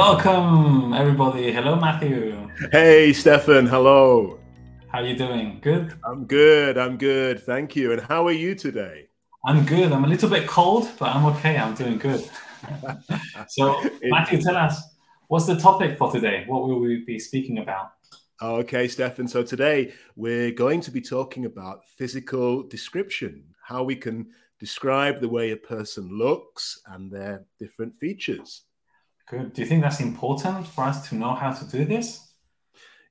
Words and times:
Welcome, 0.00 0.94
everybody. 0.94 1.52
Hello, 1.52 1.76
Matthew. 1.76 2.48
Hey, 2.72 3.12
Stefan. 3.12 3.66
Hello. 3.66 4.40
How 4.88 5.00
are 5.00 5.06
you 5.06 5.14
doing? 5.14 5.58
Good. 5.60 5.92
I'm 6.02 6.24
good. 6.24 6.78
I'm 6.78 6.96
good. 6.96 7.42
Thank 7.42 7.76
you. 7.76 7.92
And 7.92 8.00
how 8.00 8.26
are 8.26 8.32
you 8.32 8.54
today? 8.54 9.08
I'm 9.44 9.66
good. 9.66 9.92
I'm 9.92 10.04
a 10.04 10.08
little 10.08 10.30
bit 10.30 10.48
cold, 10.48 10.88
but 10.98 11.14
I'm 11.14 11.26
okay. 11.26 11.58
I'm 11.58 11.74
doing 11.74 11.98
good. 11.98 12.26
so, 13.48 13.78
Matthew, 14.04 14.40
tell 14.40 14.56
us 14.56 14.80
what's 15.28 15.44
the 15.44 15.56
topic 15.56 15.98
for 15.98 16.10
today? 16.10 16.44
What 16.46 16.62
will 16.62 16.80
we 16.80 17.04
be 17.04 17.18
speaking 17.18 17.58
about? 17.58 17.92
Okay, 18.40 18.88
Stefan. 18.88 19.28
So 19.28 19.42
today 19.42 19.92
we're 20.16 20.50
going 20.50 20.80
to 20.80 20.90
be 20.90 21.02
talking 21.02 21.44
about 21.44 21.84
physical 21.84 22.62
description, 22.62 23.44
how 23.62 23.82
we 23.82 23.96
can 23.96 24.30
describe 24.58 25.20
the 25.20 25.28
way 25.28 25.50
a 25.50 25.58
person 25.58 26.08
looks 26.08 26.80
and 26.86 27.12
their 27.12 27.44
different 27.58 27.94
features. 27.96 28.62
Good. 29.30 29.52
Do 29.52 29.62
you 29.62 29.68
think 29.68 29.82
that's 29.82 30.00
important 30.00 30.66
for 30.66 30.82
us 30.82 31.08
to 31.08 31.14
know 31.14 31.34
how 31.34 31.52
to 31.52 31.64
do 31.64 31.84
this? 31.84 32.26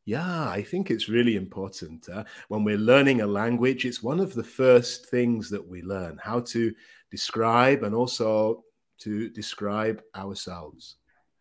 Yeah, 0.04 0.50
I 0.50 0.64
think 0.64 0.92
it's 0.92 1.08
really 1.08 1.38
important. 1.38 2.10
Uh, 2.10 2.26
when 2.50 2.66
we're 2.66 2.78
learning 2.78 3.22
a 3.22 3.28
language, 3.28 3.86
it's 3.86 4.04
one 4.04 4.20
of 4.20 4.34
the 4.34 4.44
first 4.44 5.06
things 5.06 5.50
that 5.52 5.66
we 5.66 5.82
learn 5.82 6.20
how 6.22 6.42
to 6.42 6.74
describe 7.10 7.84
and 7.84 7.96
also 7.96 8.66
to 9.00 9.30
describe 9.30 10.02
ourselves. 10.14 10.98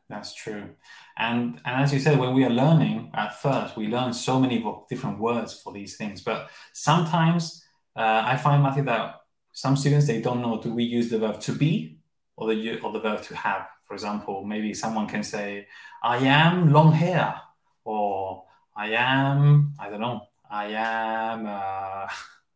That's 0.08 0.32
true. 0.32 0.70
And, 1.16 1.60
and 1.64 1.82
as 1.82 1.92
you 1.92 1.98
said, 1.98 2.16
when 2.16 2.32
we 2.32 2.44
are 2.44 2.50
learning 2.50 3.10
at 3.14 3.40
first, 3.40 3.76
we 3.76 3.88
learn 3.88 4.12
so 4.12 4.38
many 4.38 4.64
different 4.88 5.18
words 5.18 5.60
for 5.60 5.72
these 5.72 5.96
things. 5.96 6.20
But 6.20 6.50
sometimes 6.72 7.64
uh, 7.96 8.22
I 8.24 8.36
find, 8.36 8.62
Matthew, 8.62 8.84
that 8.84 9.16
some 9.52 9.76
students, 9.76 10.06
they 10.06 10.20
don't 10.20 10.40
know, 10.40 10.62
do 10.62 10.72
we 10.72 10.84
use 10.84 11.10
the 11.10 11.18
verb 11.18 11.40
to 11.40 11.52
be 11.52 11.98
or 12.36 12.54
the, 12.54 12.78
or 12.78 12.92
the 12.92 13.00
verb 13.00 13.22
to 13.22 13.34
have? 13.34 13.66
For 13.88 13.94
example, 13.94 14.44
maybe 14.44 14.74
someone 14.74 15.08
can 15.08 15.22
say, 15.22 15.66
I 16.02 16.18
am 16.18 16.70
long 16.72 16.92
hair 16.92 17.40
or 17.84 18.44
I 18.76 18.90
am, 18.90 19.72
I 19.80 19.88
don't 19.88 20.00
know, 20.00 20.28
I 20.50 20.66
am. 20.66 21.46
Uh, 21.46 22.06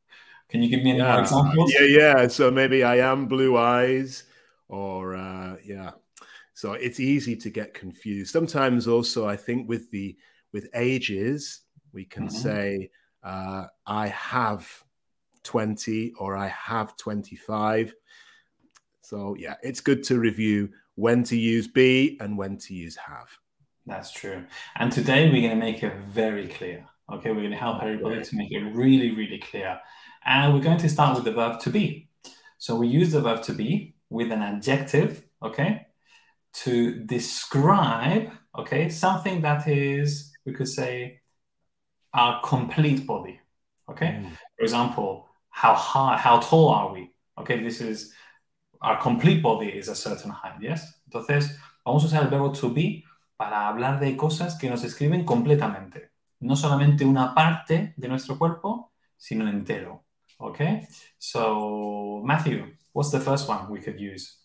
can 0.48 0.62
you 0.62 0.68
give 0.68 0.84
me 0.84 0.90
any 0.90 1.00
yeah. 1.00 1.20
examples? 1.20 1.72
Yeah, 1.74 1.86
yeah. 1.86 2.28
So 2.28 2.50
maybe 2.50 2.84
I 2.84 2.98
am 2.98 3.26
blue 3.26 3.56
eyes, 3.56 4.24
or 4.68 5.16
uh, 5.16 5.56
yeah. 5.64 5.92
So 6.54 6.74
it's 6.74 7.00
easy 7.00 7.34
to 7.36 7.50
get 7.50 7.74
confused. 7.74 8.32
Sometimes 8.32 8.86
also, 8.86 9.26
I 9.26 9.36
think 9.36 9.68
with 9.68 9.90
the 9.90 10.16
with 10.52 10.68
ages, 10.74 11.62
we 11.92 12.04
can 12.04 12.28
mm-hmm. 12.28 12.36
say 12.36 12.90
uh, 13.24 13.66
I 13.86 14.08
have 14.08 14.68
twenty 15.42 16.12
or 16.18 16.36
I 16.36 16.48
have 16.48 16.96
twenty 16.96 17.36
five. 17.36 17.94
So 19.00 19.34
yeah, 19.38 19.56
it's 19.62 19.80
good 19.80 20.04
to 20.04 20.18
review 20.18 20.70
when 20.94 21.22
to 21.24 21.36
use 21.36 21.68
be 21.68 22.18
and 22.20 22.36
when 22.36 22.58
to 22.58 22.74
use 22.74 22.96
have. 22.96 23.28
That's 23.86 24.12
true. 24.12 24.44
And 24.76 24.92
today 24.92 25.30
we're 25.30 25.42
going 25.42 25.58
to 25.58 25.66
make 25.66 25.82
it 25.82 25.96
very 25.96 26.48
clear. 26.48 26.86
Okay, 27.12 27.30
we're 27.30 27.40
going 27.40 27.50
to 27.50 27.56
help 27.56 27.82
everybody 27.82 28.22
to 28.22 28.36
make 28.36 28.52
it 28.52 28.62
really, 28.74 29.10
really 29.14 29.38
clear. 29.38 29.80
And 30.24 30.54
we're 30.54 30.60
going 30.60 30.78
to 30.78 30.88
start 30.88 31.16
with 31.16 31.24
the 31.24 31.32
verb 31.32 31.60
to 31.60 31.70
be. 31.70 32.08
So 32.58 32.76
we 32.76 32.86
use 32.86 33.12
the 33.12 33.20
verb 33.20 33.42
to 33.44 33.52
be 33.52 33.96
with 34.08 34.30
an 34.30 34.42
adjective, 34.42 35.24
okay, 35.42 35.86
to 36.52 36.94
describe, 37.04 38.30
okay, 38.56 38.88
something 38.88 39.40
that 39.42 39.66
is, 39.66 40.32
we 40.46 40.52
could 40.52 40.68
say, 40.68 41.20
our 42.14 42.40
complete 42.42 43.06
body. 43.06 43.40
Okay. 43.90 44.06
Mm. 44.06 44.30
For 44.56 44.62
example, 44.62 45.28
how 45.50 45.74
high, 45.74 46.16
how 46.16 46.38
tall 46.38 46.68
are 46.68 46.92
we? 46.92 47.10
Okay, 47.38 47.62
this 47.62 47.80
is 47.80 48.12
our 48.82 48.98
complete 49.00 49.40
body 49.40 49.68
is 49.68 49.88
a 49.88 49.94
certain 49.94 50.30
height, 50.30 50.60
yes? 50.60 51.00
Entonces, 51.06 51.56
vamos 51.84 52.02
a 52.02 52.06
usar 52.06 52.22
el 52.22 52.28
verbo 52.28 52.52
to 52.52 52.70
be 52.70 53.04
para 53.36 53.68
hablar 53.68 54.00
de 54.00 54.16
cosas 54.16 54.58
que 54.58 54.68
nos 54.68 54.84
escriben 54.84 55.24
completamente. 55.24 56.10
No 56.40 56.56
solamente 56.56 57.04
una 57.04 57.34
parte 57.34 57.94
de 57.96 58.08
nuestro 58.08 58.36
cuerpo, 58.36 58.92
sino 59.16 59.48
entero. 59.48 60.04
Okay? 60.38 60.88
So, 61.18 62.22
Matthew, 62.24 62.74
what's 62.92 63.12
the 63.12 63.20
first 63.20 63.48
one 63.48 63.70
we 63.70 63.80
could 63.80 64.00
use? 64.00 64.38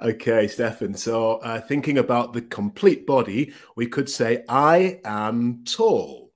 Okay, 0.00 0.46
Stefan. 0.48 0.94
So, 0.94 1.36
uh, 1.38 1.60
thinking 1.60 1.98
about 1.98 2.34
the 2.34 2.42
complete 2.42 3.06
body, 3.06 3.54
we 3.74 3.86
could 3.86 4.10
say, 4.10 4.44
I 4.48 5.00
am 5.04 5.64
tall 5.64 6.32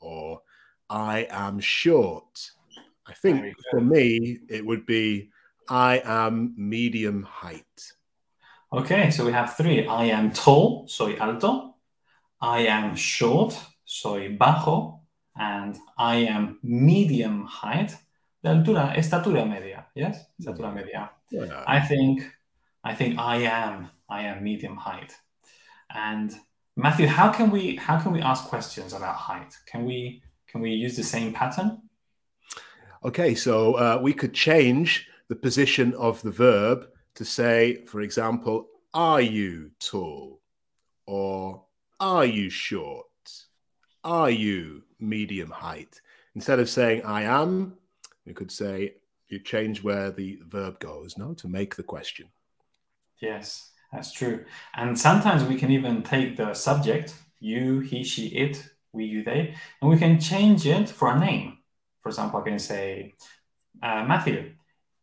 or 0.00 0.40
I 0.88 1.26
am 1.30 1.60
short. 1.60 2.50
I 3.06 3.12
think 3.12 3.54
for 3.70 3.82
me, 3.82 4.38
it 4.48 4.64
would 4.64 4.86
be 4.86 5.30
I 5.68 6.02
am 6.04 6.54
medium 6.56 7.22
height. 7.24 7.92
Okay, 8.72 9.10
so 9.10 9.24
we 9.24 9.32
have 9.32 9.56
three. 9.56 9.86
I 9.86 10.04
am 10.06 10.32
tall, 10.32 10.86
soy 10.88 11.16
alto. 11.16 11.74
I 12.40 12.66
am 12.66 12.96
short, 12.96 13.58
soy 13.84 14.36
bajo. 14.36 15.00
And 15.38 15.76
I 15.98 16.16
am 16.16 16.58
medium 16.62 17.44
height, 17.44 17.96
de 18.42 18.50
altura, 18.50 18.96
estatura 18.96 19.48
media. 19.48 19.86
Yes, 19.94 20.24
estatura 20.40 20.74
media. 20.74 21.10
Yeah. 21.30 21.64
I 21.66 21.80
think, 21.80 22.30
I 22.82 22.94
think 22.94 23.18
I 23.18 23.36
am, 23.38 23.90
I 24.08 24.22
am 24.22 24.42
medium 24.42 24.76
height. 24.76 25.12
And 25.94 26.32
Matthew, 26.76 27.06
how 27.06 27.30
can 27.30 27.50
we, 27.50 27.76
how 27.76 27.98
can 27.98 28.12
we 28.12 28.20
ask 28.20 28.44
questions 28.44 28.92
about 28.92 29.16
height? 29.16 29.54
Can 29.66 29.84
we, 29.84 30.22
can 30.48 30.60
we 30.60 30.70
use 30.70 30.96
the 30.96 31.04
same 31.04 31.32
pattern? 31.32 31.82
Okay, 33.04 33.34
so 33.34 33.74
uh, 33.74 33.98
we 34.02 34.12
could 34.12 34.32
change 34.32 35.06
the 35.28 35.36
position 35.36 35.94
of 35.94 36.22
the 36.22 36.30
verb 36.30 36.88
to 37.14 37.24
say, 37.24 37.84
for 37.86 38.00
example, 38.00 38.68
are 38.94 39.20
you 39.20 39.70
tall? 39.80 40.40
Or 41.06 41.64
are 42.00 42.24
you 42.24 42.50
short? 42.50 43.06
Are 44.04 44.30
you 44.30 44.82
medium 45.00 45.50
height? 45.50 46.00
Instead 46.34 46.60
of 46.60 46.68
saying 46.68 47.02
I 47.04 47.22
am, 47.22 47.74
we 48.24 48.34
could 48.34 48.50
say 48.50 48.94
you 49.28 49.40
change 49.40 49.82
where 49.82 50.10
the 50.10 50.38
verb 50.46 50.78
goes, 50.78 51.18
no, 51.18 51.34
to 51.34 51.48
make 51.48 51.76
the 51.76 51.82
question. 51.82 52.28
Yes, 53.20 53.70
that's 53.92 54.12
true. 54.12 54.44
And 54.74 54.98
sometimes 54.98 55.44
we 55.44 55.56
can 55.56 55.70
even 55.70 56.02
take 56.02 56.36
the 56.36 56.54
subject, 56.54 57.14
you, 57.40 57.80
he, 57.80 58.04
she, 58.04 58.28
it, 58.28 58.68
we, 58.92 59.04
you, 59.04 59.24
they, 59.24 59.54
and 59.80 59.90
we 59.90 59.98
can 59.98 60.20
change 60.20 60.66
it 60.66 60.88
for 60.88 61.10
a 61.10 61.18
name. 61.18 61.58
For 62.02 62.10
example, 62.10 62.40
I 62.40 62.48
can 62.48 62.58
say, 62.58 63.14
uh, 63.82 64.04
Matthew, 64.04 64.52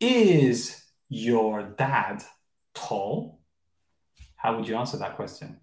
is 0.04 0.84
your 1.10 1.64
dad 1.64 2.24
tall? 2.74 3.40
How 4.36 4.56
would 4.56 4.68
you 4.68 4.76
answer 4.76 4.98
that 4.98 5.16
question? 5.16 5.60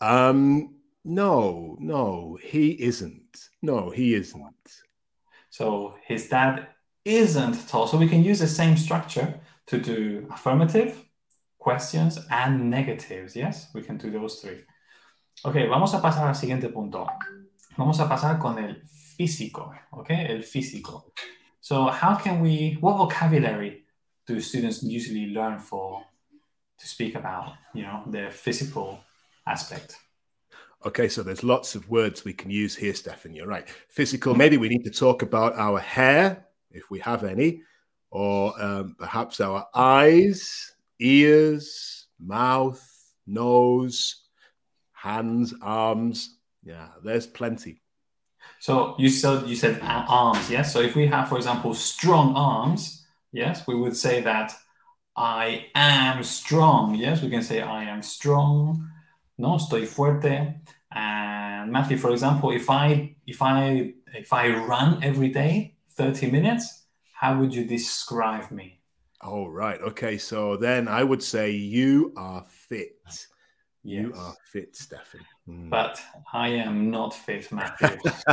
Um, 0.00 0.76
no, 1.04 1.76
no, 1.78 2.38
he 2.42 2.70
isn't. 2.70 3.48
No, 3.62 3.90
he 3.90 4.14
isn't. 4.14 4.82
So 5.50 5.94
his 6.06 6.28
dad 6.28 6.68
isn't 7.04 7.68
tall. 7.68 7.86
So 7.86 7.96
we 7.96 8.08
can 8.08 8.24
use 8.24 8.40
the 8.40 8.48
same 8.48 8.76
structure 8.76 9.40
to 9.66 9.78
do 9.78 10.26
affirmative, 10.30 11.04
questions, 11.58 12.18
and 12.30 12.68
negatives. 12.70 13.36
Yes, 13.36 13.70
we 13.74 13.82
can 13.82 13.96
do 13.96 14.10
those 14.10 14.40
three. 14.40 14.64
Ok, 15.44 15.54
vamos 15.68 15.94
a 15.94 16.00
pasar 16.00 16.26
al 16.26 16.34
siguiente 16.34 16.68
punto. 16.72 17.06
Vamos 17.76 18.00
a 18.00 18.08
pasar 18.08 18.38
con 18.38 18.58
el 18.58 18.82
físico. 19.16 19.72
Ok, 19.92 20.10
el 20.10 20.42
físico. 20.42 21.12
So 21.66 21.86
how 21.86 22.14
can 22.14 22.38
we, 22.42 22.76
what 22.78 22.96
vocabulary 22.96 23.82
do 24.24 24.40
students 24.40 24.84
usually 24.84 25.34
learn 25.34 25.58
for 25.58 26.04
to 26.78 26.86
speak 26.86 27.16
about 27.16 27.54
you 27.74 27.82
know 27.82 28.04
their 28.06 28.30
physical 28.30 29.00
aspect? 29.48 29.96
Okay 30.84 31.08
so 31.08 31.24
there's 31.24 31.42
lots 31.42 31.74
of 31.74 31.90
words 31.90 32.24
we 32.24 32.32
can 32.32 32.52
use 32.52 32.76
here 32.76 32.94
stefan 32.94 33.34
you're 33.34 33.48
right. 33.48 33.68
Physical 33.88 34.36
maybe 34.36 34.58
we 34.58 34.68
need 34.68 34.84
to 34.84 34.92
talk 34.92 35.22
about 35.22 35.56
our 35.56 35.80
hair 35.80 36.46
if 36.70 36.88
we 36.88 37.00
have 37.00 37.24
any 37.24 37.62
or 38.12 38.54
um, 38.62 38.94
perhaps 38.96 39.40
our 39.40 39.66
eyes 39.74 40.70
ears 41.00 42.06
mouth 42.20 42.80
nose 43.26 44.22
hands 44.92 45.52
arms. 45.60 46.38
Yeah 46.62 46.90
there's 47.02 47.26
plenty 47.26 47.82
so 48.66 48.94
you 48.98 49.08
said 49.08 49.48
you 49.50 49.56
said 49.56 49.74
uh, 49.82 50.04
arms 50.08 50.50
yes 50.50 50.72
so 50.72 50.78
if 50.80 50.92
we 50.94 51.06
have 51.06 51.28
for 51.28 51.36
example 51.36 51.72
strong 51.74 52.34
arms 52.34 53.06
Yes, 53.36 53.66
we 53.66 53.74
would 53.74 53.94
say 53.94 54.22
that 54.22 54.56
I 55.14 55.66
am 55.74 56.24
strong. 56.24 56.94
Yes, 56.94 57.20
we 57.20 57.28
can 57.28 57.42
say 57.42 57.60
I 57.60 57.84
am 57.84 58.00
strong. 58.00 58.88
No, 59.36 59.56
estoy 59.56 59.86
fuerte. 59.86 60.54
And 60.90 61.70
Matthew, 61.70 61.98
for 61.98 62.12
example, 62.12 62.50
if 62.50 62.70
I 62.70 63.16
if 63.26 63.42
I 63.42 63.92
if 64.14 64.32
I 64.32 64.48
run 64.48 65.04
every 65.04 65.28
day 65.28 65.76
30 65.98 66.30
minutes, 66.30 66.86
how 67.12 67.38
would 67.38 67.54
you 67.54 67.66
describe 67.66 68.50
me? 68.50 68.80
Oh, 69.20 69.46
right. 69.48 69.80
Okay. 69.82 70.16
So 70.16 70.56
then 70.56 70.88
I 70.88 71.04
would 71.04 71.22
say 71.22 71.50
you 71.50 72.14
are 72.16 72.42
fit. 72.48 72.96
Yes. 73.86 74.02
You 74.02 74.12
are 74.16 74.34
fit, 74.44 74.74
Stefan. 74.74 75.20
Mm. 75.48 75.70
But 75.70 76.02
I 76.32 76.48
am 76.48 76.90
not 76.90 77.14
fit, 77.14 77.52
Matthew. 77.52 77.96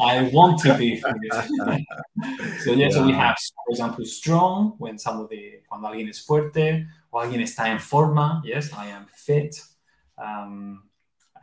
I 0.00 0.30
want 0.32 0.60
to 0.60 0.78
be 0.78 0.94
fit. 0.94 1.04
so, 2.60 2.70
yeah, 2.70 2.86
yeah, 2.86 2.88
so 2.90 3.04
we 3.04 3.12
have, 3.12 3.36
for 3.36 3.70
example, 3.70 4.04
strong 4.04 4.76
when 4.78 4.96
somebody, 4.96 5.62
cuando 5.68 5.88
alguien 5.88 6.08
es 6.08 6.24
fuerte, 6.24 6.86
o 7.12 7.18
alguien 7.18 7.40
está 7.40 7.66
en 7.66 7.80
forma. 7.80 8.42
Yes, 8.44 8.72
I 8.72 8.86
am 8.86 9.06
fit. 9.06 9.60
Um, 10.16 10.84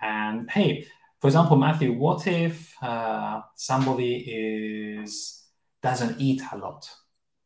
and 0.02 0.50
hey, 0.50 0.88
for 1.19 1.28
example, 1.28 1.58
Matthew, 1.58 1.92
what 1.92 2.25
if 2.28 2.74
uh, 2.81 3.42
somebody 3.56 4.16
is 4.96 5.44
doesn't 5.84 6.22
eat 6.22 6.42
a 6.54 6.58
lot? 6.58 6.90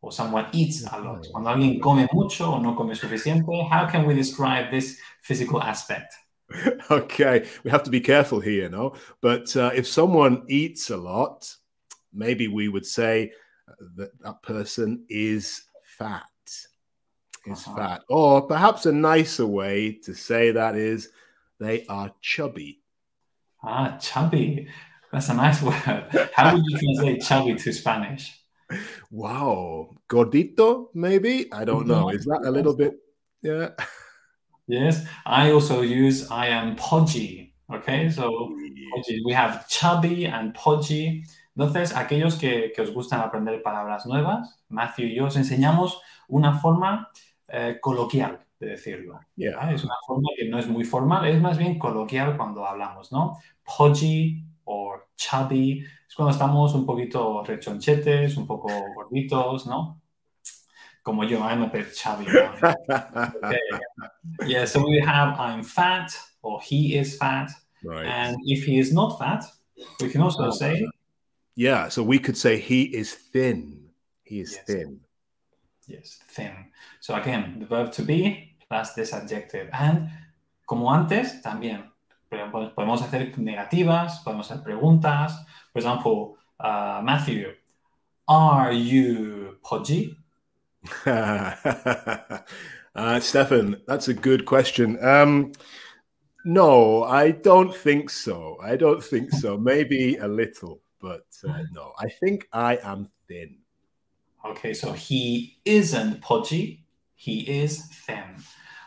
Or 0.05 0.11
someone 0.11 0.45
eats 0.51 0.83
a 0.83 0.99
lot. 0.99 1.27
Cuando 1.31 1.49
alguien 1.49 1.81
come 1.81 2.07
mucho 2.13 2.45
o 2.45 2.59
no 2.59 2.75
come 2.75 2.93
suficiente, 2.93 3.67
how 3.67 3.87
can 3.87 4.05
we 4.05 4.13
describe 4.13 4.69
this 4.69 4.99
physical 5.23 5.59
aspect? 5.63 6.13
okay, 6.91 7.47
we 7.63 7.71
have 7.71 7.81
to 7.81 7.89
be 7.89 7.99
careful 7.99 8.39
here, 8.39 8.69
no? 8.69 8.93
But 9.19 9.57
uh, 9.57 9.71
if 9.73 9.87
someone 9.87 10.43
eats 10.47 10.91
a 10.91 10.97
lot, 10.97 11.51
maybe 12.13 12.47
we 12.47 12.67
would 12.67 12.85
say 12.85 13.31
that 13.95 14.11
that 14.21 14.43
person 14.43 15.05
is 15.09 15.63
fat. 15.83 16.21
Is 17.47 17.65
uh-huh. 17.65 17.75
fat. 17.75 18.01
Or 18.07 18.45
perhaps 18.45 18.85
a 18.85 18.91
nicer 18.91 19.47
way 19.47 19.93
to 20.03 20.13
say 20.13 20.51
that 20.51 20.75
is 20.75 21.09
they 21.59 21.83
are 21.87 22.11
chubby. 22.21 22.79
Ah, 23.63 23.97
chubby. 23.97 24.67
That's 25.11 25.29
a 25.29 25.33
nice 25.33 25.61
word. 25.63 26.29
How 26.35 26.53
would 26.53 26.63
you 26.63 26.77
translate 26.77 27.23
chubby 27.23 27.55
to 27.55 27.73
Spanish? 27.73 28.44
Wow. 29.11 29.95
Gordito, 30.07 30.89
maybe? 30.93 31.51
I 31.51 31.65
don't 31.65 31.87
know. 31.87 32.09
Is 32.09 32.25
that 32.25 32.41
a 32.45 32.51
little 32.51 32.75
bit? 32.75 32.93
Yeah. 33.41 33.69
Yes. 34.67 35.05
I 35.25 35.51
also 35.51 35.81
use 35.81 36.29
I 36.31 36.47
am 36.47 36.75
podgy. 36.75 37.53
Okay. 37.71 38.09
So 38.09 38.55
podgy. 38.95 39.21
we 39.25 39.33
have 39.33 39.67
chubby 39.67 40.25
and 40.25 40.53
podgy. 40.53 41.23
Entonces, 41.57 41.95
aquellos 41.95 42.35
que, 42.35 42.73
que, 42.75 42.81
os 42.81 42.91
gustan 42.91 43.21
aprender 43.21 43.61
palabras 43.61 44.05
nuevas, 44.05 44.59
Matthew 44.67 45.05
y 45.05 45.15
yo 45.15 45.25
os 45.25 45.37
enseñamos 45.37 46.01
una 46.27 46.59
forma 46.59 47.09
eh, 47.47 47.77
coloquial 47.81 48.45
de 48.59 48.67
decirlo. 48.67 49.19
Yeah. 49.35 49.71
Es 49.71 49.83
una 49.83 49.95
forma 50.05 50.29
que 50.35 50.49
no 50.49 50.59
es 50.59 50.67
muy 50.67 50.83
formal, 50.83 51.27
es 51.27 51.39
más 51.39 51.57
bien 51.57 51.79
coloquial 51.79 52.35
cuando 52.35 52.65
hablamos, 52.65 53.11
¿no? 53.11 53.37
Podgy 53.63 54.43
o 54.65 54.95
chubby 55.15 55.85
es 56.07 56.15
cuando 56.15 56.31
estamos 56.31 56.73
un 56.73 56.85
poquito 56.85 57.43
rechonchetes, 57.43 58.37
un 58.37 58.47
poco 58.47 58.69
gorditos, 58.93 59.65
¿no? 59.67 60.01
Como 61.03 61.23
yo, 61.23 61.39
I'm 61.39 61.63
a 61.63 61.67
bit 61.67 61.93
chubby. 61.93 62.25
okay. 62.27 62.75
Eh, 63.53 64.47
yeah, 64.47 64.65
so 64.65 64.83
we 64.83 64.99
have 64.99 65.39
I'm 65.39 65.63
fat 65.63 66.11
or 66.41 66.59
he 66.61 66.97
is 66.97 67.17
fat. 67.17 67.51
Right. 67.83 68.05
And 68.05 68.37
if 68.45 68.65
he 68.65 68.79
is 68.79 68.91
not 68.91 69.19
fat, 69.19 69.45
we 70.01 70.09
can 70.09 70.21
also 70.21 70.45
oh, 70.45 70.51
say. 70.51 70.87
Yeah, 71.55 71.89
so 71.89 72.01
we 72.01 72.17
could 72.17 72.35
say 72.35 72.59
he 72.59 72.83
is 72.83 73.13
thin. 73.13 73.89
He 74.23 74.39
is 74.39 74.53
yes. 74.53 74.63
thin. 74.65 74.99
Yes, 75.87 76.19
thin. 76.29 76.71
So 76.99 77.13
again, 77.13 77.57
the 77.59 77.65
verb 77.67 77.91
to 77.93 78.01
be 78.01 78.55
plus 78.67 78.93
this 78.93 79.13
adjective. 79.13 79.69
And 79.71 80.09
como 80.65 80.89
antes, 80.89 81.41
también 81.43 81.83
podemos 82.29 83.01
hacer 83.01 83.37
negativas, 83.37 84.21
podemos 84.23 84.49
hacer 84.49 84.63
preguntas. 84.63 85.45
For 85.71 85.79
example, 85.79 86.37
uh, 86.59 87.01
Matthew, 87.03 87.53
are 88.27 88.73
you 88.73 89.57
podgy? 89.63 90.17
uh, 91.05 92.39
Stefan, 93.19 93.81
that's 93.87 94.07
a 94.07 94.13
good 94.13 94.45
question. 94.45 95.03
Um, 95.03 95.51
no, 96.45 97.03
I 97.03 97.31
don't 97.31 97.75
think 97.75 98.09
so. 98.09 98.57
I 98.61 98.75
don't 98.75 99.03
think 99.03 99.31
so. 99.31 99.57
Maybe 99.57 100.17
a 100.17 100.27
little, 100.27 100.81
but 101.01 101.25
uh, 101.47 101.63
no, 101.71 101.93
I 101.99 102.09
think 102.09 102.47
I 102.53 102.79
am 102.83 103.09
thin. 103.27 103.57
Okay, 104.45 104.73
so 104.73 104.93
he 104.93 105.57
isn't 105.65 106.21
podgy, 106.21 106.83
he 107.15 107.41
is 107.41 107.87
thin. 108.05 108.35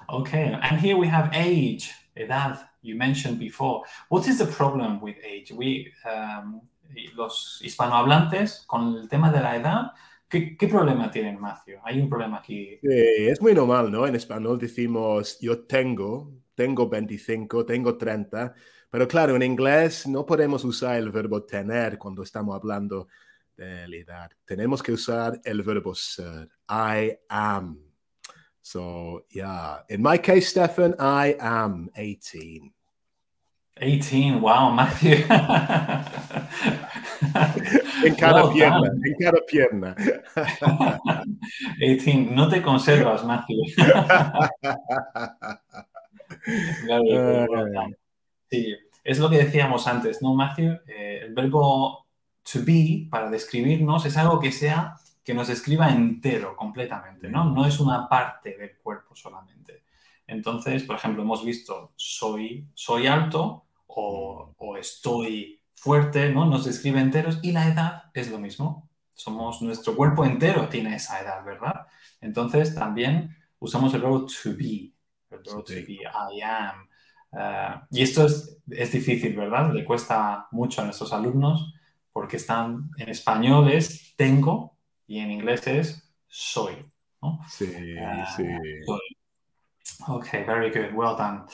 Okay, 0.08 0.56
and 0.62 0.80
here 0.80 0.96
we 0.96 1.08
have 1.08 1.30
age, 1.34 1.92
edad, 2.16 2.58
you 2.82 2.96
mentioned 2.96 3.38
before. 3.38 3.82
What 4.08 4.26
is 4.28 4.38
the 4.38 4.46
problem 4.46 5.00
with 5.00 5.16
age? 5.24 5.52
We, 5.52 5.92
um, 6.04 6.60
los 7.14 7.60
hispanohablantes, 7.62 8.64
con 8.66 8.96
el 8.96 9.08
tema 9.08 9.30
de 9.30 9.40
la 9.40 9.56
edad, 9.56 9.92
¿qué, 10.28 10.56
¿qué, 10.56 10.68
problema 10.68 11.10
tienen, 11.10 11.40
Matthew? 11.40 11.78
Hay 11.84 12.00
un 12.00 12.08
problema 12.08 12.38
aquí. 12.38 12.78
Sí, 12.82 12.88
es 13.28 13.40
muy 13.40 13.54
normal, 13.54 13.90
¿no? 13.90 14.06
En 14.06 14.14
español 14.14 14.58
decimos 14.58 15.38
yo 15.40 15.60
tengo, 15.66 16.32
tengo 16.54 16.88
25, 16.88 17.64
tengo 17.66 17.96
30, 17.96 18.54
pero 18.90 19.06
claro, 19.06 19.36
en 19.36 19.42
inglés 19.42 20.06
no 20.06 20.24
podemos 20.24 20.64
usar 20.64 20.96
el 20.96 21.10
verbo 21.10 21.42
tener 21.44 21.98
cuando 21.98 22.22
estamos 22.22 22.56
hablando 22.56 23.08
de 23.56 23.86
la 23.88 23.96
edad. 23.96 24.30
Tenemos 24.44 24.82
que 24.82 24.92
usar 24.92 25.40
el 25.44 25.62
verbo 25.62 25.94
ser. 25.94 26.48
I 26.68 27.18
am. 27.28 27.87
So, 28.68 29.24
yeah. 29.30 29.78
In 29.88 30.02
my 30.02 30.18
case, 30.18 30.50
Stefan, 30.50 30.94
I 31.00 31.36
am 31.40 31.88
18. 31.96 32.70
18. 33.80 34.42
Wow, 34.42 34.70
Matthew. 34.76 35.24
en 38.04 38.14
cada 38.14 38.44
well 38.44 38.52
pierna, 38.52 38.90
en 39.06 39.14
cada 39.18 39.40
pierna. 39.46 39.96
18. 41.80 42.34
No 42.34 42.50
te 42.50 42.60
conservas, 42.60 43.24
Matthew. 43.24 43.56
sí, 48.50 48.76
es 49.02 49.18
lo 49.18 49.30
que 49.30 49.38
decíamos 49.38 49.86
antes, 49.86 50.20
¿no, 50.20 50.34
Matthew? 50.34 50.78
Eh, 50.86 51.20
el 51.22 51.32
verbo 51.32 52.04
to 52.42 52.58
be, 52.66 53.08
para 53.10 53.30
describirnos, 53.30 54.04
es 54.04 54.18
algo 54.18 54.38
que 54.38 54.52
sea 54.52 54.94
que 55.28 55.34
nos 55.34 55.50
escriba 55.50 55.90
entero, 55.90 56.56
completamente, 56.56 57.28
¿no? 57.28 57.44
No 57.44 57.66
es 57.66 57.80
una 57.80 58.08
parte 58.08 58.56
del 58.56 58.78
cuerpo 58.78 59.14
solamente. 59.14 59.84
Entonces, 60.26 60.84
por 60.84 60.96
ejemplo, 60.96 61.22
hemos 61.22 61.44
visto 61.44 61.92
soy, 61.96 62.66
soy 62.72 63.08
alto 63.08 63.66
o, 63.88 64.54
o 64.56 64.76
estoy 64.78 65.60
fuerte, 65.74 66.30
¿no? 66.30 66.46
Nos 66.46 66.64
describe 66.64 66.98
enteros 66.98 67.40
y 67.42 67.52
la 67.52 67.68
edad 67.68 68.04
es 68.14 68.30
lo 68.30 68.38
mismo. 68.38 68.88
Somos, 69.12 69.60
nuestro 69.60 69.94
cuerpo 69.94 70.24
entero 70.24 70.66
tiene 70.70 70.96
esa 70.96 71.20
edad, 71.20 71.44
¿verdad? 71.44 71.86
Entonces, 72.22 72.74
también 72.74 73.36
usamos 73.58 73.92
el 73.92 74.00
verbo 74.00 74.24
to 74.24 74.56
be, 74.56 74.94
el 75.28 75.40
verbo 75.44 75.62
to 75.62 75.74
be, 75.74 75.98
I 76.04 76.40
am. 76.40 76.88
Uh, 77.32 77.84
y 77.90 78.00
esto 78.00 78.24
es, 78.24 78.56
es 78.70 78.92
difícil, 78.92 79.36
¿verdad? 79.36 79.74
Le 79.74 79.84
cuesta 79.84 80.48
mucho 80.52 80.80
a 80.80 80.86
nuestros 80.86 81.12
alumnos 81.12 81.74
porque 82.14 82.38
están 82.38 82.90
en 82.96 83.10
español 83.10 83.70
es 83.70 84.16
tengo 84.16 84.77
y 85.08 85.18
en 85.18 85.32
inglés 85.32 85.66
es 85.66 86.02
soy. 86.28 86.76
¿no? 87.20 87.40
Sí, 87.48 87.64
uh, 87.64 88.26
sí. 88.36 88.44
Soy. 88.86 89.00
Ok, 90.06 90.46
very 90.46 90.70
good, 90.70 90.94
well 90.94 91.16
done. 91.16 91.46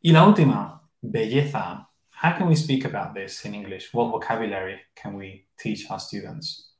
Y 0.00 0.12
la 0.12 0.26
última, 0.26 0.80
belleza. 1.02 1.86
How 2.10 2.32
can 2.38 2.48
we 2.48 2.54
speak 2.54 2.84
about 2.84 3.14
this 3.14 3.44
in 3.44 3.54
English? 3.54 3.92
What 3.92 4.10
vocabulary 4.10 4.80
can 4.94 5.16
we 5.16 5.46
teach 5.58 5.90
our 5.90 5.98
students? 5.98 6.70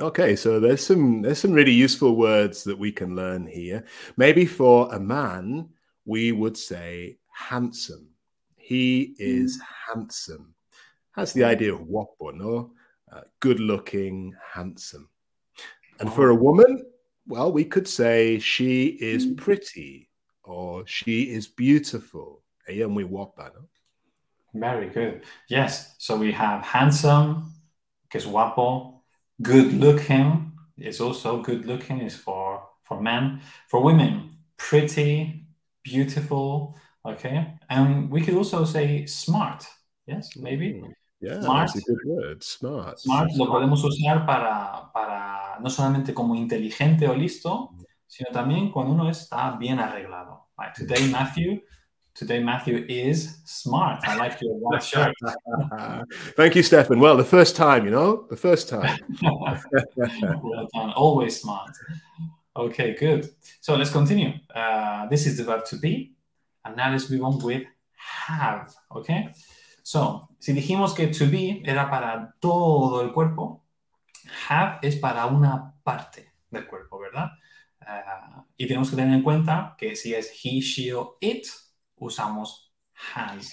Okay, 0.00 0.36
so 0.36 0.58
there's 0.58 0.86
some 0.86 1.20
there's 1.20 1.40
some 1.40 1.52
really 1.52 1.72
useful 1.72 2.16
words 2.16 2.64
that 2.64 2.78
we 2.78 2.92
can 2.92 3.14
learn 3.14 3.46
here. 3.46 3.84
Maybe 4.16 4.46
for 4.46 4.88
a 4.94 4.98
man, 4.98 5.68
we 6.06 6.32
would 6.32 6.56
say 6.56 7.18
handsome. 7.28 8.08
He 8.56 9.14
is 9.18 9.58
mm. 9.58 9.66
handsome. 9.88 10.54
That's 11.16 11.32
the 11.32 11.44
idea 11.44 11.74
of 11.74 11.86
guapo, 11.86 12.30
no? 12.30 12.72
Uh, 13.12 13.22
good 13.40 13.60
looking, 13.60 14.34
handsome. 14.54 15.10
And 16.02 16.12
for 16.12 16.30
a 16.30 16.34
woman, 16.34 16.84
well, 17.28 17.52
we 17.52 17.64
could 17.64 17.86
say 17.86 18.40
she 18.40 18.86
is 18.86 19.24
mm. 19.24 19.36
pretty 19.36 20.08
or 20.42 20.84
she 20.84 21.22
is 21.22 21.46
beautiful. 21.46 22.42
Ella 22.68 22.88
muy 22.88 23.04
guapa, 23.04 23.52
¿no? 23.54 23.68
Very 24.52 24.88
good. 24.88 25.22
Yes. 25.48 25.94
So 25.98 26.16
we 26.16 26.32
have 26.32 26.64
handsome, 26.64 27.54
que 28.10 28.18
es 28.18 28.26
guapo, 28.26 29.02
good 29.40 29.74
looking 29.74 30.52
is 30.76 31.00
also 31.00 31.40
good 31.40 31.66
looking 31.66 32.00
is 32.00 32.16
for 32.16 32.62
for 32.82 33.00
men. 33.00 33.40
For 33.68 33.80
women, 33.80 34.36
pretty, 34.56 35.46
beautiful. 35.84 36.76
Okay. 37.06 37.54
And 37.70 38.10
we 38.10 38.22
could 38.22 38.34
also 38.34 38.64
say 38.64 39.06
smart. 39.06 39.64
Yes, 40.06 40.36
maybe. 40.36 40.72
Mm. 40.72 40.92
Yeah, 41.20 41.40
smart. 41.40 41.70
That's 41.72 41.88
a 41.88 41.92
good 41.92 42.04
word. 42.04 42.42
Smart. 42.42 42.98
Smart 42.98 43.30
lo 43.36 43.46
podemos 43.46 43.84
usar 43.84 44.26
para, 44.26 44.90
para 44.92 45.41
no 45.60 45.70
solamente 45.70 46.14
como 46.14 46.34
inteligente 46.34 47.08
o 47.08 47.14
listo, 47.14 47.70
sino 48.06 48.30
también 48.30 48.70
cuando 48.70 48.92
uno 48.92 49.08
está 49.08 49.56
bien 49.58 49.78
arreglado. 49.78 50.48
Like 50.58 50.74
today, 50.74 51.08
Matthew. 51.10 51.62
Today, 52.14 52.40
Matthew 52.40 52.84
is 52.88 53.40
smart. 53.46 54.06
I 54.06 54.18
like 54.18 54.38
your 54.42 54.54
white 54.56 54.82
shirt. 54.82 55.14
Thank 56.36 56.54
you, 56.54 56.62
Stefan. 56.62 57.00
Well, 57.00 57.16
the 57.16 57.24
first 57.24 57.56
time, 57.56 57.86
you 57.86 57.90
know, 57.90 58.26
the 58.28 58.36
first 58.36 58.68
time. 58.68 58.98
well 59.22 60.68
done. 60.74 60.92
Always 60.92 61.40
smart. 61.40 61.70
Okay, 62.54 62.94
good. 63.00 63.30
So 63.62 63.76
let's 63.76 63.90
continue. 63.90 64.34
Uh, 64.54 65.06
this 65.08 65.26
is 65.26 65.38
the 65.38 65.44
verb 65.44 65.64
to 65.66 65.76
be. 65.76 66.12
And 66.66 66.76
now 66.76 66.92
let's 66.92 67.08
move 67.08 67.24
on 67.24 67.38
with 67.38 67.62
have. 67.96 68.74
Okay. 68.94 69.30
So, 69.82 70.28
si 70.38 70.52
dijimos 70.52 70.94
que 70.94 71.08
to 71.08 71.26
be 71.26 71.62
era 71.64 71.90
para 71.90 72.34
todo 72.40 73.00
el 73.02 73.12
cuerpo, 73.12 73.64
have 74.48 74.78
es 74.82 74.96
para 74.96 75.26
una 75.26 75.74
parte 75.82 76.32
del 76.50 76.66
cuerpo, 76.66 76.98
¿verdad? 76.98 77.30
Uh, 77.80 78.42
y 78.56 78.66
tenemos 78.66 78.90
que 78.90 78.96
tener 78.96 79.14
en 79.14 79.22
cuenta 79.22 79.74
que 79.76 79.96
si 79.96 80.14
es 80.14 80.30
he, 80.44 80.60
she 80.60 80.92
o 80.92 81.16
it, 81.20 81.46
usamos 81.96 82.72
has. 83.14 83.50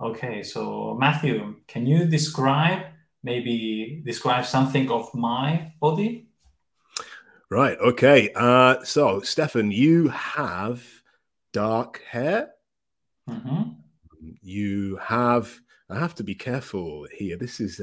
Okay, 0.00 0.44
so 0.44 0.96
Matthew, 0.98 1.56
can 1.66 1.84
you 1.84 2.06
describe, 2.06 2.92
maybe 3.22 4.00
describe 4.04 4.44
something 4.44 4.88
of 4.90 5.12
my 5.12 5.72
body? 5.80 6.28
Right, 7.50 7.76
okay. 7.80 8.30
Uh, 8.36 8.84
so, 8.84 9.22
Stefan, 9.22 9.72
you 9.72 10.08
have 10.08 10.82
dark 11.52 12.02
hair. 12.08 12.50
Mhm. 13.28 13.76
You 14.42 14.98
have, 15.02 15.60
I 15.90 15.98
have 15.98 16.14
to 16.16 16.24
be 16.24 16.34
careful 16.34 17.06
here. 17.12 17.36
This 17.36 17.60
is. 17.60 17.80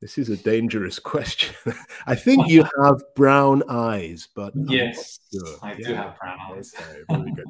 This 0.00 0.18
is 0.18 0.28
a 0.28 0.36
dangerous 0.36 0.98
question. 0.98 1.54
I 2.06 2.14
think 2.14 2.48
you 2.48 2.64
have 2.84 3.02
brown 3.14 3.62
eyes, 3.68 4.28
but 4.34 4.52
Yes, 4.54 5.18
sure. 5.32 5.56
I 5.62 5.74
do 5.74 5.82
Yeah. 5.82 6.02
have 6.02 6.18
brown 6.18 6.38
eyes. 6.52 6.74
Okay, 6.78 7.00
very 7.08 7.32
good. 7.32 7.46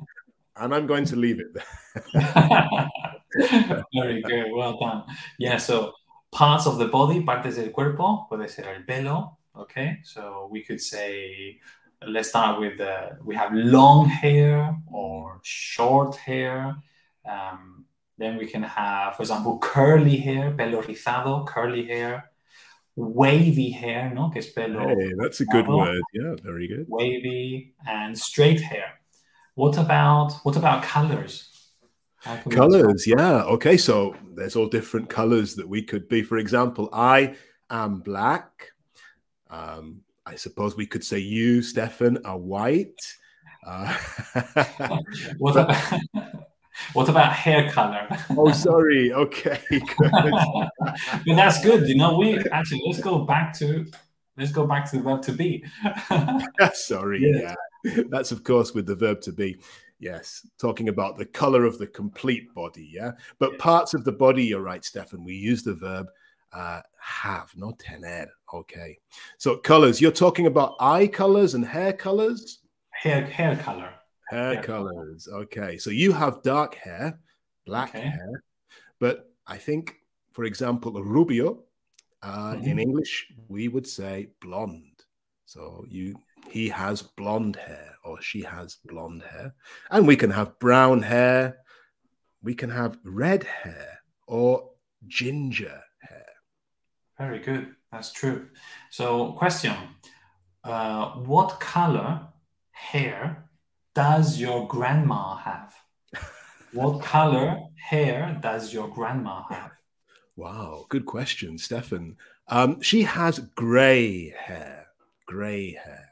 And 0.57 0.73
I'm 0.75 0.87
going 0.87 1.05
to 1.07 1.17
leave 1.17 1.41
it 1.41 1.53
there. 1.53 1.65
Very 3.93 4.23
good, 4.23 4.47
well 4.55 4.79
done. 4.79 5.03
Yeah, 5.37 5.57
so 5.57 5.93
parts 6.31 6.67
of 6.69 6.79
the 6.79 6.87
body, 6.87 7.23
partes 7.23 7.57
del 7.57 7.71
cuerpo, 7.71 8.29
puede 8.31 8.49
ser 8.49 8.69
el 8.73 8.83
pelo, 8.87 9.37
okay? 9.57 9.99
So 10.05 10.49
we 10.53 10.63
could 10.63 10.81
say, 10.81 11.59
let's 12.07 12.29
start 12.29 12.61
with, 12.61 12.81
uh, 12.81 13.17
we 13.25 13.35
have 13.35 13.53
long 13.53 14.07
hair 14.09 14.77
or 14.93 15.41
short 15.43 16.15
hair. 16.15 16.77
Um, 17.29 17.87
then 18.17 18.37
we 18.37 18.47
can 18.47 18.63
have, 18.63 19.17
for 19.17 19.23
example, 19.23 19.59
curly 19.59 20.19
hair, 20.19 20.53
pelo 20.53 20.83
rizado, 20.83 21.45
curly 21.49 21.85
hair, 21.89 22.31
wavy 22.97 23.71
hair, 23.71 24.13
¿no? 24.15 24.31
Que 24.31 24.39
es 24.39 24.49
pelo 24.49 24.81
Hey, 24.89 25.13
that's 25.19 25.41
a 25.41 25.45
good 25.47 25.67
word. 25.67 26.03
Yeah, 26.13 26.35
very 26.43 26.69
good. 26.69 26.87
wavy 26.89 27.75
and 27.87 28.17
straight 28.19 28.61
hair. 28.61 29.01
What 29.57 29.79
about 29.79 30.33
what 30.45 30.57
about 30.57 30.83
colors? 30.83 31.51
How 32.17 32.37
can 32.37 32.51
we 32.51 32.57
Colors, 32.57 33.07
yeah. 33.07 33.43
Okay, 33.45 33.77
so 33.77 34.15
there's 34.35 34.57
all 34.57 34.67
different 34.69 35.09
colors 35.11 35.55
that 35.57 35.69
we 35.69 35.83
could 35.83 36.09
be. 36.09 36.23
For 36.23 36.39
example, 36.39 36.89
I 36.93 37.35
am 37.69 38.01
black. 38.01 38.73
Um, 39.51 40.01
I 40.27 40.37
suppose 40.37 40.75
we 40.77 40.87
could 40.87 41.05
say 41.05 41.19
you, 41.19 41.63
Stefan, 41.63 42.25
are 42.25 42.39
white. 42.39 42.99
Uh, 43.67 43.95
What 45.39 45.57
about, 45.57 46.01
what 46.93 47.09
about 47.09 47.33
hair 47.33 47.71
color? 47.71 48.07
oh, 48.31 48.53
sorry. 48.53 49.13
Okay, 49.13 49.61
but 49.99 50.71
that's 51.27 51.63
good. 51.63 51.89
You 51.89 51.97
know, 51.97 52.19
we 52.19 52.39
actually 52.51 52.83
let's 52.87 53.01
go 53.01 53.21
back 53.21 53.57
to 53.59 53.87
let's 54.37 54.53
go 54.53 54.67
back 54.67 54.91
to 54.91 54.97
the 54.97 55.03
verb 55.03 55.23
to 55.23 55.33
be. 55.33 55.65
sorry. 56.75 57.21
Yes. 57.23 57.57
Yeah, 57.85 58.03
that's 58.09 58.33
of 58.33 58.45
course 58.45 58.75
with 58.75 58.87
the 58.87 58.97
verb 58.97 59.21
to 59.23 59.33
be. 59.33 59.57
Yes, 60.01 60.47
talking 60.59 60.89
about 60.89 61.17
the 61.17 61.25
color 61.25 61.65
of 61.65 61.79
the 61.79 61.87
complete 61.87 62.53
body. 62.55 62.89
Yeah, 62.93 63.13
but 63.39 63.59
parts 63.59 63.95
of 63.95 64.05
the 64.05 64.13
body. 64.13 64.45
You're 64.45 64.61
right, 64.61 64.85
Stefan. 64.85 65.25
We 65.25 65.35
use 65.35 65.63
the 65.63 65.75
verb 65.75 66.09
uh, 66.53 66.81
have, 67.01 67.51
not 67.57 67.79
tener. 67.79 68.27
Okay, 68.53 68.99
so 69.39 69.57
colors. 69.57 70.01
You're 70.01 70.13
talking 70.13 70.47
about 70.47 70.75
eye 70.81 71.07
colors 71.07 71.55
and 71.55 71.65
hair 71.65 71.93
colors. 71.93 72.61
hair 72.91 73.25
hair 73.25 73.57
color. 73.57 73.95
Hair 74.29 74.55
Yeah. 74.55 74.63
colors. 74.63 75.29
Okay, 75.29 75.79
so 75.79 75.91
you 75.91 76.13
have 76.13 76.43
dark 76.43 76.75
hair, 76.75 77.19
black 77.67 77.91
Okay. 77.91 78.09
hair, 78.09 78.43
but 78.99 79.33
I 79.47 79.59
think, 79.59 79.97
for 80.33 80.45
example, 80.45 80.93
rubio. 81.03 81.65
Uh, 82.23 82.57
In 82.63 82.77
Mhm. 82.79 82.81
English, 82.81 83.33
we 83.49 83.69
would 83.69 83.87
say 83.87 84.31
blonde. 84.41 85.05
So 85.45 85.85
you, 85.89 86.15
he 86.49 86.71
has 86.71 87.03
blonde 87.03 87.57
hair, 87.57 87.97
or 88.03 88.21
she 88.23 88.41
has 88.43 88.77
blonde 88.77 89.23
hair, 89.23 89.55
and 89.91 90.07
we 90.07 90.17
can 90.17 90.31
have 90.31 90.59
brown 90.59 91.03
hair. 91.03 91.59
We 92.43 92.55
can 92.55 92.71
have 92.71 92.99
red 93.05 93.43
hair 93.45 94.01
or 94.27 94.71
ginger 95.07 95.83
hair. 96.01 96.27
Very 97.19 97.41
good. 97.41 97.77
That's 97.93 98.11
true. 98.13 98.49
So, 98.91 99.33
question: 99.33 99.75
uh, 100.65 101.13
What 101.27 101.61
color 101.61 102.29
hair 102.71 103.49
does 103.95 104.39
your 104.39 104.67
grandma 104.69 105.37
have? 105.37 105.75
What 106.73 107.03
color 107.03 107.61
hair 107.77 108.37
does 108.43 108.73
your 108.75 108.89
grandma 108.89 109.45
have? 109.49 109.71
Wow, 110.37 110.87
good 110.89 111.07
question, 111.07 111.57
Stefan. 111.59 112.17
Um, 112.49 112.81
she 112.81 113.03
has 113.03 113.39
grey 113.39 114.35
hair. 114.37 114.89
Grey 115.27 115.73
hair. 115.73 116.11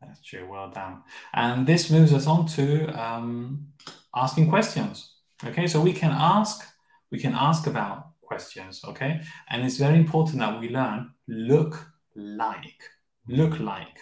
That's 0.00 0.22
true. 0.22 0.48
Well 0.48 0.70
done. 0.70 1.02
And 1.34 1.66
this 1.66 1.90
moves 1.90 2.12
us 2.12 2.26
on 2.26 2.46
to 2.48 2.86
um, 2.88 3.68
asking 4.14 4.48
questions. 4.48 5.12
Okay, 5.44 5.66
so 5.66 5.80
we 5.80 5.92
can 5.92 6.12
ask, 6.12 6.66
we 7.10 7.18
can 7.18 7.34
ask 7.34 7.66
about 7.66 8.12
questions. 8.22 8.80
Okay, 8.84 9.20
and 9.50 9.64
it's 9.64 9.76
very 9.76 9.96
important 9.96 10.38
that 10.38 10.58
we 10.58 10.70
learn 10.70 11.12
look 11.28 11.86
like, 12.14 12.82
look 13.28 13.60
like. 13.60 13.98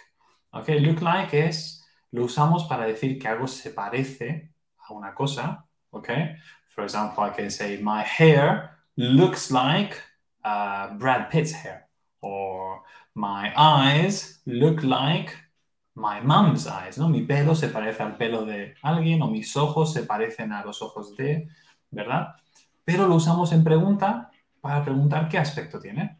Okay, 0.53 0.79
look 0.79 1.01
like 1.01 1.33
es 1.33 1.81
lo 2.15 2.25
usamos 2.25 2.63
para 2.63 2.85
decir 2.85 3.19
que 3.19 3.27
algo 3.27 3.47
se 3.47 3.71
parece 3.71 4.51
a 4.87 4.93
una 4.93 5.13
cosa. 5.13 5.65
Okay, 5.91 6.35
for 6.67 6.83
example, 6.83 7.23
I 7.23 7.29
can 7.29 7.49
say 7.49 7.77
my 7.81 8.03
hair 8.03 8.71
looks 8.97 9.51
like 9.51 9.95
uh, 10.43 10.93
Brad 10.97 11.29
Pitt's 11.29 11.53
hair, 11.53 11.87
or 12.21 12.81
my 13.13 13.53
eyes 13.55 14.41
look 14.45 14.83
like 14.83 15.31
my 15.95 16.19
mom's 16.21 16.67
eyes, 16.67 16.97
¿no? 16.97 17.07
Mi 17.07 17.21
pelo 17.21 17.55
se 17.55 17.69
parece 17.69 18.03
al 18.03 18.17
pelo 18.17 18.45
de 18.45 18.75
alguien 18.81 19.21
o 19.21 19.27
mis 19.27 19.55
ojos 19.55 19.93
se 19.93 20.03
parecen 20.03 20.51
a 20.51 20.63
los 20.65 20.81
ojos 20.81 21.15
de, 21.15 21.47
¿verdad? 21.91 22.35
Pero 22.83 23.07
lo 23.07 23.15
usamos 23.15 23.53
en 23.53 23.63
pregunta 23.63 24.31
para 24.59 24.83
preguntar 24.83 25.29
qué 25.29 25.37
aspecto 25.37 25.79
tiene. 25.79 26.17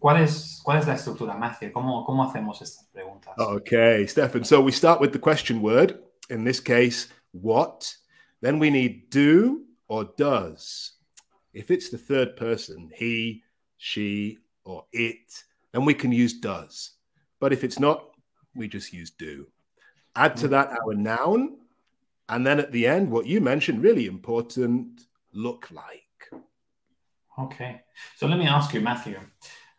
¿Cuál 0.00 0.22
es, 0.22 0.60
cuál 0.64 0.78
es 0.78 0.86
la 0.86 0.94
estructura, 0.94 1.34
Matthew? 1.34 1.72
¿Cómo, 1.72 2.04
¿Cómo 2.06 2.24
hacemos 2.24 2.60
estas 2.62 2.86
preguntas? 2.86 3.34
Okay, 3.38 4.06
Stefan. 4.06 4.44
So 4.44 4.62
we 4.62 4.72
start 4.72 4.98
with 4.98 5.12
the 5.12 5.18
question 5.18 5.60
word. 5.60 5.98
In 6.30 6.42
this 6.42 6.58
case, 6.58 7.08
what? 7.32 7.94
Then 8.40 8.58
we 8.58 8.70
need 8.70 9.10
do 9.10 9.66
or 9.88 10.04
does. 10.16 10.92
If 11.52 11.70
it's 11.70 11.90
the 11.90 11.98
third 11.98 12.34
person, 12.36 12.90
he, 12.94 13.42
she, 13.76 14.38
or 14.64 14.86
it, 14.90 15.44
then 15.72 15.84
we 15.84 15.92
can 15.92 16.12
use 16.12 16.32
does. 16.32 16.92
But 17.38 17.52
if 17.52 17.62
it's 17.62 17.78
not, 17.78 18.04
we 18.54 18.68
just 18.68 18.94
use 18.94 19.10
do. 19.10 19.48
Add 20.16 20.34
to 20.38 20.48
that 20.48 20.70
our 20.70 20.94
noun. 20.94 21.58
And 22.28 22.46
then 22.46 22.58
at 22.58 22.72
the 22.72 22.86
end, 22.86 23.10
what 23.10 23.26
you 23.26 23.42
mentioned, 23.42 23.82
really 23.82 24.06
important, 24.06 25.02
look 25.34 25.68
like. 25.70 26.40
Okay. 27.38 27.82
So 28.16 28.26
let 28.26 28.38
me 28.38 28.46
ask 28.46 28.72
you, 28.72 28.80
Matthew. 28.80 29.18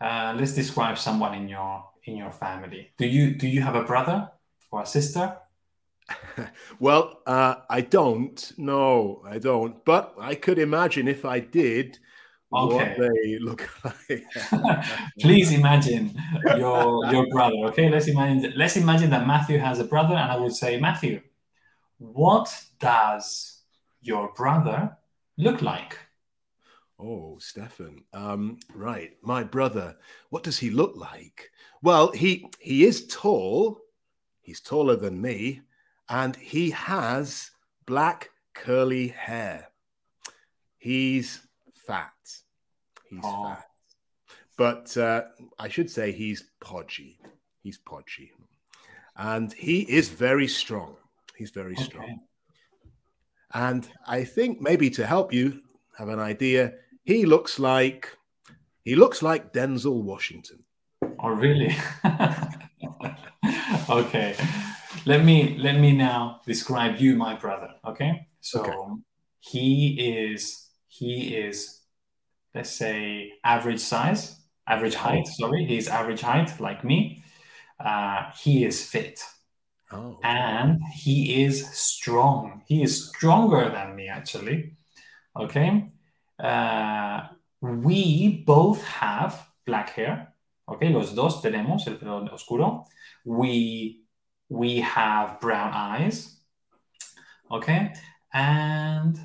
Uh, 0.01 0.34
let's 0.38 0.53
describe 0.53 0.98
someone 0.98 1.36
in 1.36 1.48
your 1.48 1.84
in 2.05 2.17
your 2.17 2.31
family. 2.31 2.89
Do 2.98 3.05
you 3.05 3.36
do 3.36 3.48
you 3.48 3.62
have 3.62 3.75
a 3.75 3.84
brother 3.84 4.29
or 4.72 4.81
a 4.81 4.86
sister? 4.86 5.38
Well, 6.79 7.22
uh, 7.27 7.55
I 7.70 7.81
don't. 7.81 8.51
No, 8.58 9.22
I 9.25 9.38
don't. 9.38 9.86
But 9.86 10.15
I 10.20 10.36
could 10.36 10.58
imagine 10.60 11.08
if 11.08 11.24
I 11.25 11.39
did, 11.39 12.00
Okay. 12.53 12.75
what 12.75 12.98
they 12.98 13.39
look 13.39 13.70
like. 13.86 14.25
Please 15.20 15.51
imagine 15.53 16.15
your 16.58 17.05
your 17.12 17.27
brother. 17.29 17.55
Okay, 17.70 17.88
let's 17.89 18.08
imagine 18.08 18.53
let's 18.58 18.75
imagine 18.77 19.10
that 19.12 19.25
Matthew 19.27 19.58
has 19.60 19.79
a 19.79 19.86
brother, 19.86 20.15
and 20.15 20.31
I 20.31 20.38
would 20.38 20.53
say, 20.53 20.79
Matthew, 20.79 21.22
what 21.98 22.48
does 22.79 23.62
your 24.01 24.34
brother 24.36 24.98
look 25.38 25.62
like? 25.62 25.98
Oh, 27.01 27.38
Stefan. 27.39 28.03
Um, 28.13 28.60
right, 28.74 29.12
my 29.22 29.43
brother. 29.43 29.98
What 30.29 30.43
does 30.43 30.60
he 30.60 30.70
look 30.70 30.96
like? 30.96 31.50
Well, 31.81 32.12
he 32.12 32.48
he 32.60 32.86
is 32.86 33.08
tall. 33.08 33.79
He's 34.41 34.62
taller 34.62 34.96
than 34.96 35.22
me, 35.22 35.62
and 36.10 36.36
he 36.36 36.72
has 36.72 37.51
black 37.86 38.29
curly 38.53 39.08
hair. 39.10 39.67
He's 40.77 41.41
fat. 41.74 42.13
He's 43.10 43.22
Oh. 43.24 43.50
fat. 43.55 43.65
But 44.58 44.96
uh, 44.98 45.24
I 45.58 45.70
should 45.70 45.89
say 45.89 46.12
he's 46.12 46.43
podgy. 46.60 47.20
He's 47.63 47.79
podgy. 47.79 48.31
And 49.15 49.51
he 49.53 49.81
is 49.81 50.10
very 50.10 50.48
strong. 50.48 50.96
He's 51.36 51.50
very 51.51 51.75
strong. 51.75 52.20
And 53.53 53.88
I 54.08 54.24
think 54.24 54.62
maybe 54.62 54.89
to 54.91 55.05
help 55.05 55.34
you 55.34 55.62
have 55.98 56.10
an 56.10 56.20
idea, 56.20 56.74
he 57.03 57.25
looks 57.25 57.60
like 57.60 58.17
he 58.84 58.96
looks 58.96 59.22
like 59.22 59.53
Denzel 59.53 60.01
Washington. 60.03 60.63
Oh, 61.20 61.29
really? 61.29 61.75
okay. 63.89 64.36
Let 65.05 65.24
me 65.24 65.58
let 65.58 65.79
me 65.79 65.91
now 65.96 66.41
describe 66.46 66.98
you, 67.00 67.15
my 67.15 67.36
brother. 67.36 67.70
Okay. 67.86 68.27
So 68.41 68.62
Okay. 68.62 68.74
he 69.39 69.98
is 70.27 70.70
he 70.88 71.36
is 71.36 71.79
let's 72.53 72.70
say 72.72 73.31
average 73.43 73.79
size, 73.79 74.38
average 74.67 74.96
height. 74.96 75.25
Sorry, 75.27 75.65
he's 75.65 75.88
average 75.88 76.22
height 76.22 76.60
like 76.60 76.84
me. 76.84 77.24
Uh, 77.79 78.29
he 78.43 78.63
is 78.65 78.86
fit. 78.86 79.20
Oh. 79.91 80.20
And 80.24 80.79
he 80.93 81.43
is 81.43 81.67
strong. 81.72 82.62
He 82.67 82.84
is 82.84 83.10
stronger 83.10 83.70
than 83.70 83.96
me, 83.96 84.08
actually. 84.08 84.74
Okay. 85.36 85.89
Uh, 86.41 87.27
we 87.62 88.43
both 88.45 88.83
have 88.83 89.48
black 89.65 89.91
hair. 89.91 90.33
Okay, 90.67 90.89
los 90.89 91.13
dos 91.13 91.41
tenemos 91.41 91.88
el 91.88 91.95
pelo 91.95 92.27
oscuro. 92.31 92.86
We 93.25 94.01
we 94.50 94.79
have 94.81 95.39
brown 95.39 95.71
eyes. 95.74 96.39
Okay, 97.51 97.93
and 98.33 99.19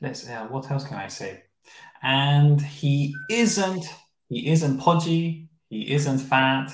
let's 0.00 0.28
uh, 0.28 0.46
what 0.50 0.70
else 0.70 0.84
can 0.84 0.98
I 0.98 1.08
say? 1.08 1.44
And 2.02 2.60
he 2.60 3.14
isn't 3.30 3.84
he 4.28 4.50
isn't 4.50 4.78
podgy. 4.78 5.48
He 5.70 5.92
isn't 5.92 6.18
fat. 6.18 6.70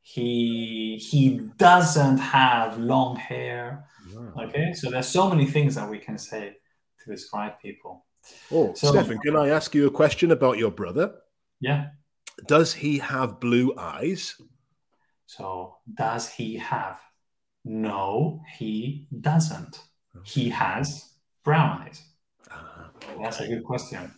He 0.00 0.96
he 0.96 1.40
doesn't 1.58 2.18
have 2.18 2.78
long 2.78 3.16
hair. 3.16 3.84
Wow. 4.12 4.44
Okay, 4.44 4.72
so 4.72 4.90
there's 4.90 5.08
so 5.08 5.28
many 5.28 5.46
things 5.46 5.76
that 5.76 5.88
we 5.88 5.98
can 5.98 6.18
say 6.18 6.56
to 7.04 7.10
describe 7.10 7.60
people. 7.60 8.04
Oh, 8.50 8.74
So- 8.74 8.90
Stefan, 8.92 9.18
can 9.18 9.36
I 9.36 9.48
ask 9.48 9.74
you 9.74 9.86
a 9.86 9.90
question 9.90 10.30
about 10.30 10.58
your 10.58 10.70
brother? 10.70 11.14
Yeah. 11.60 11.88
Does 12.46 12.74
he 12.74 12.98
have 12.98 13.40
blue 13.40 13.74
eyes? 13.78 14.36
So 15.26 15.76
does 15.94 16.28
he 16.28 16.56
have? 16.56 16.98
No, 17.64 18.40
he 18.58 19.06
doesn't. 19.20 19.78
He 20.24 20.50
has 20.50 21.12
brown 21.44 21.82
eyes. 21.82 22.02
Ah, 22.50 22.90
That's 23.22 23.40
a 23.40 23.46
good 23.46 23.64
question. 23.64 24.12